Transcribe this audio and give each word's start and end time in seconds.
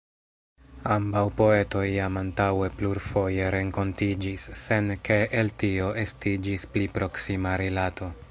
Ambaŭ 0.93 1.21
poetoj 1.41 1.83
jam 1.95 2.15
antaŭe 2.21 2.69
plurfoje 2.79 3.51
renkontiĝis, 3.57 4.47
sen 4.63 4.89
ke 5.09 5.17
el 5.43 5.53
tio 5.65 5.93
estiĝis 6.07 6.69
pli 6.73 6.87
proksima 6.99 7.55
rilato. 7.65 8.13